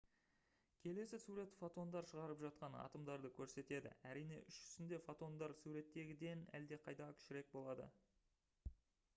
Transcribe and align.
келесі 0.83 1.17
сурет 1.23 1.51
фотондар 1.57 2.07
шығарып 2.11 2.39
жатқан 2.45 2.77
атомдарды 2.83 3.31
көрсетеді 3.35 3.91
әрине 4.13 4.39
іс 4.53 4.57
жүзінде 4.63 4.99
фотондар 5.09 5.55
суреттегіден 5.61 6.43
әлдеқайда 6.61 7.11
кішірек 7.21 7.53
болады 7.59 7.89